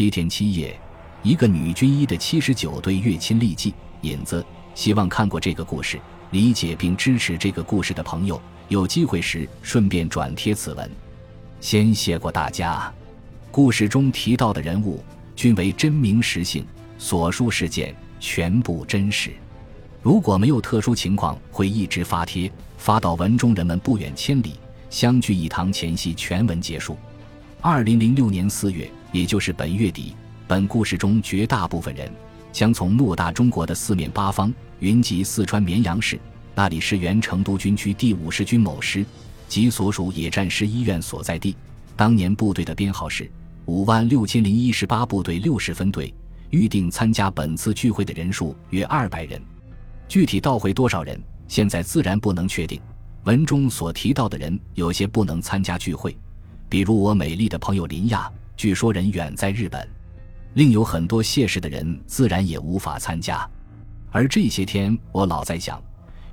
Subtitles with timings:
[0.00, 0.74] 七天七夜，
[1.22, 3.74] 一个女军医的七十九对月亲历记。
[4.00, 4.42] 引子，
[4.74, 10.90] 希望看过这个故事、理解并支持这个故事的朋友，有机会时顺便转贴此文。
[11.60, 12.90] 先谢过大家。
[13.50, 15.04] 故事中提到的人物
[15.36, 16.64] 均为真名实姓，
[16.96, 19.32] 所述事件全部真实。
[20.02, 24.54] 如果没有特殊情况，会一直发帖，发到文中人们不远千里
[24.88, 26.96] 相聚一堂前夕，全文结束。
[27.60, 30.14] 二零零六年四月，也就是本月底，
[30.46, 32.10] 本故事中绝大部分人
[32.52, 36.18] 将从偌大中国的四面八方云集四川绵阳市，
[36.54, 39.04] 那里是原成都军区第五十军某师
[39.48, 41.56] 及所属野战师医院所在地。
[41.96, 43.30] 当年部队的编号是
[43.66, 46.14] 五万六千零一十八部队六十分队，
[46.50, 49.40] 预定参加本次聚会的人数约二百人。
[50.08, 52.80] 具体到会多少人，现在自然不能确定。
[53.24, 56.16] 文中所提到的人，有些不能参加聚会。
[56.68, 58.30] 比如我美丽的朋友林亚，
[58.60, 59.80] 据说人远在日本；
[60.52, 63.48] 另有很多谢氏的人，自然也无法参加。
[64.10, 65.82] 而这些天，我老在想，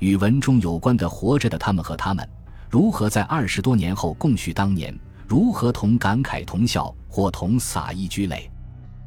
[0.00, 2.28] 与文中有关的活着的他们和他们，
[2.68, 4.92] 如何在二十多年后共叙当年，
[5.28, 8.50] 如何同感慨同笑，或同洒一掬泪。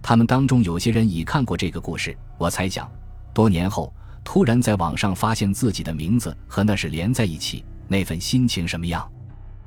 [0.02, 2.90] 他们当中有些人已看过这个故事，我猜想，
[3.34, 9.06] 多年后突然在网上发现自己的名字和那是连在一起，那份心情什么样？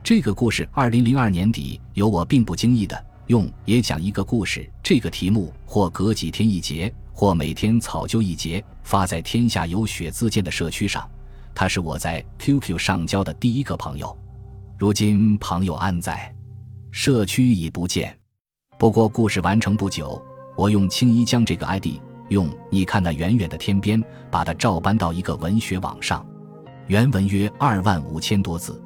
[0.03, 11.09] 这个故事，二零零二年底由我并不经意的用“也讲一个故事”这个题目，或隔几天一节，或每天草就一节，发在天下有雪自荐的社区上。
[11.55, 14.15] 他是我在 QQ 上交的第一个朋友，
[14.79, 16.31] 如今朋友安在？
[16.91, 18.15] 社区已不见。
[18.79, 20.23] 不过故事完成不久，
[20.55, 21.87] 我用青衣将这个 ID
[22.29, 23.99] 用“你看那远远的天边”
[24.31, 26.23] 把它照搬到一个文学网上，
[26.87, 28.79] 原文约二万五千多字。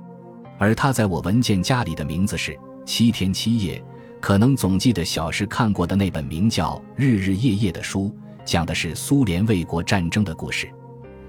[0.57, 2.53] 而他在我文件夹里的名字是
[2.85, 3.81] 《七天七夜》，
[4.21, 8.15] 可能总记得小时看过的那本名叫《日日夜夜》的书，
[8.45, 10.69] 讲的是苏联卫国战争的故事。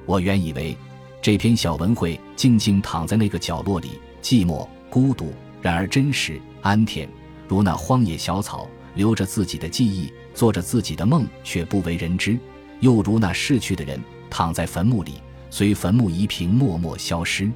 [0.06, 0.76] 我原以为
[1.22, 7.08] 这篇小文会静静躺在那个角落里，寂寞孤独，然而真实安恬，
[7.48, 12.38] 如那荒野小草，留着自己的记忆，做着自己的梦，却不为人知；
[12.80, 15.16] 又如那逝去的人，躺在坟墓里，
[15.50, 17.52] 随坟墓一平默默消失。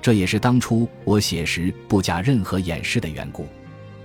[0.00, 3.46] 这也是当初我写时不加任何掩饰的缘故。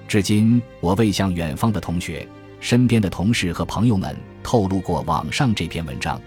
[0.07, 2.25] 至今，我未向远方的同学、
[2.61, 6.21] 身边的同事和朋友们透露过网上这篇文章，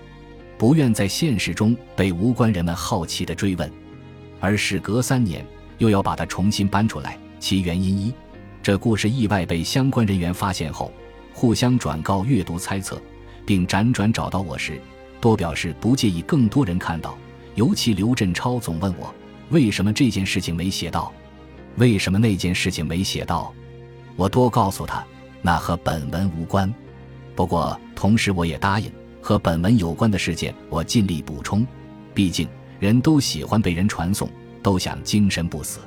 [0.58, 3.72] 不愿在现实中被无关人们好奇的追问。
[4.38, 5.42] 而事隔三年，
[5.78, 8.12] 又要把它重新搬出来，其原因一：
[8.62, 10.92] 这故事意外被相关人员发现后，
[11.32, 13.00] 互相转告阅读猜测，
[13.46, 14.78] 并辗转找到我时，
[15.22, 17.16] 多表示不介意更多人看到。
[17.54, 19.12] 尤其刘振超总问我。
[19.48, 21.10] 为什么这件事情没写到？
[21.76, 23.52] 为什么那件事情没写到？
[24.20, 25.02] 我多告诉他，
[25.40, 26.70] 那和本文无关。
[27.34, 31.66] 不过，同时我也答应，和本文有关的事件，我尽力补充。
[32.12, 32.46] 毕竟，
[32.78, 34.28] 人都喜欢被人传颂，
[34.62, 35.80] 都想精神不死。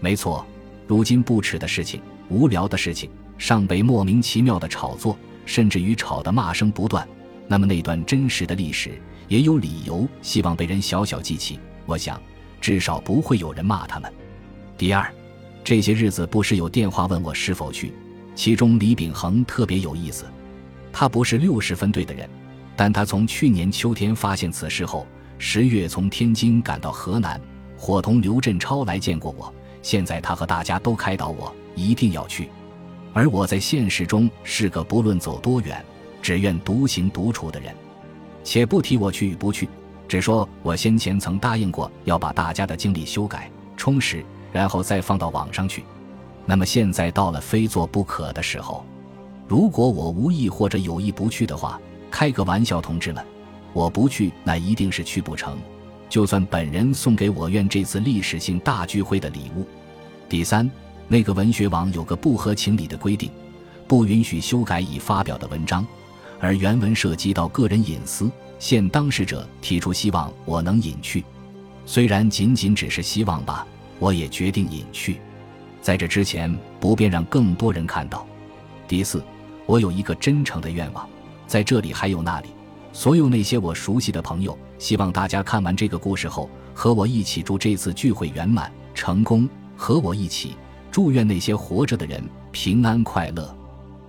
[0.00, 0.44] 没错，
[0.88, 3.08] 如今不耻的事情、无聊的事情，
[3.38, 5.16] 尚被莫名其妙的炒作，
[5.46, 7.06] 甚至于吵得骂声不断。
[7.46, 11.60] 那么，那段真实的历史，也有理由希望被人小小记起。
[11.86, 12.20] 我想。
[12.60, 14.12] 至少不会有人骂他们。
[14.76, 15.10] 第二，
[15.62, 17.92] 这些日子不时有电话问我是否去，
[18.34, 20.24] 其中李秉衡特别有意思。
[20.92, 22.28] 他不是六十分队的人，
[22.74, 25.06] 但他从去年秋天发现此事后，
[25.38, 27.40] 十月从天津赶到河南，
[27.76, 29.52] 伙同刘振超来见过我。
[29.82, 32.48] 现在他和大家都开导我一定要去，
[33.12, 35.82] 而我在现实中是个不论走多远，
[36.20, 37.74] 只愿独行独处的人。
[38.42, 39.68] 且不提我去与不去。
[40.08, 45.84] 只说我先前曾答应过要把大家的经历修改充实，然后再放到网上去。
[46.46, 48.84] 那么现在到了非做不可的时候，
[49.46, 51.80] 如果我无意或者有意不去的话，
[52.10, 53.24] 开个玩笑，同志们，
[53.72, 55.58] 我不去那一定是去不成。
[56.08, 59.64] 就算本人送给我院这次历史性大聚会的礼物。
[60.28, 60.68] 第三，
[61.06, 63.30] 那个文学网有个不合情理的规定，
[63.86, 65.86] 不允许修改已发表的文章，
[66.40, 68.28] 而原文涉及到个人隐私。
[68.58, 71.24] 现当事者提出希望我能隐去，
[71.86, 73.66] 虽然仅仅只是希望吧，
[74.00, 75.20] 我也决定隐去。
[75.80, 78.26] 在这之前，不便让更多人看到。
[78.88, 79.22] 第四，
[79.66, 81.08] 我有一个真诚的愿望，
[81.46, 82.48] 在这里还有那里，
[82.92, 90.56] 所有那些我熟悉的朋友，希望大家看完这个故事后，和我一起祝这次聚会圆满成功，和我一起
[90.90, 92.20] 祝愿那些活着的人
[92.50, 93.56] 平安快乐。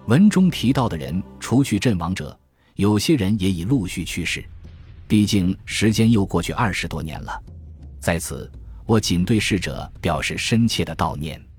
[0.08, 2.36] 文中提到的人，除去阵亡者。
[2.76, 4.44] 有些人也已陆续去世，
[5.08, 7.40] 毕竟时间又过去二十多年了。
[8.00, 8.50] 在此，
[8.86, 11.51] 我仅对逝者表示深切的悼念。